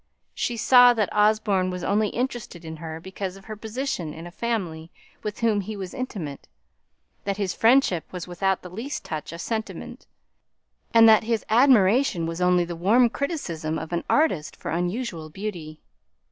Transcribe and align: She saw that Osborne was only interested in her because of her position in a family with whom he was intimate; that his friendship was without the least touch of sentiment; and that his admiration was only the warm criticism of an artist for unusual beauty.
She 0.33 0.57
saw 0.57 0.95
that 0.95 1.15
Osborne 1.15 1.69
was 1.69 1.83
only 1.83 2.07
interested 2.09 2.65
in 2.65 2.77
her 2.77 2.99
because 2.99 3.37
of 3.37 3.45
her 3.45 3.55
position 3.55 4.15
in 4.15 4.25
a 4.25 4.31
family 4.31 4.89
with 5.21 5.41
whom 5.41 5.61
he 5.61 5.75
was 5.77 5.93
intimate; 5.93 6.47
that 7.23 7.37
his 7.37 7.53
friendship 7.53 8.03
was 8.11 8.27
without 8.27 8.63
the 8.63 8.69
least 8.71 9.05
touch 9.05 9.31
of 9.31 9.41
sentiment; 9.41 10.07
and 10.91 11.07
that 11.07 11.25
his 11.25 11.45
admiration 11.49 12.25
was 12.25 12.41
only 12.41 12.65
the 12.65 12.75
warm 12.75 13.11
criticism 13.11 13.77
of 13.77 13.93
an 13.93 14.03
artist 14.09 14.55
for 14.55 14.71
unusual 14.71 15.29
beauty. 15.29 15.79